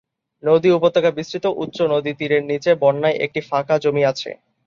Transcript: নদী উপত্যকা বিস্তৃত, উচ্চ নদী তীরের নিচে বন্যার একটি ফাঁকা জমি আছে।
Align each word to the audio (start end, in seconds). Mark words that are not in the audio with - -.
নদী 0.43 0.69
উপত্যকা 0.71 1.09
বিস্তৃত, 1.11 1.45
উচ্চ 1.63 1.77
নদী 1.93 2.11
তীরের 2.19 2.43
নিচে 2.45 2.71
বন্যার 2.81 3.19
একটি 3.25 3.39
ফাঁকা 3.49 3.75
জমি 3.83 4.03
আছে। 4.11 4.29